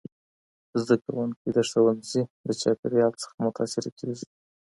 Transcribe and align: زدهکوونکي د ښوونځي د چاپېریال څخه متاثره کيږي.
زدهکوونکي 0.81 1.49
د 1.57 1.59
ښوونځي 1.69 2.23
د 2.47 2.49
چاپېریال 2.61 3.13
څخه 3.21 3.35
متاثره 3.45 3.89
کيږي. 3.99 4.27